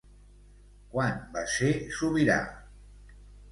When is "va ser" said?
1.37-1.71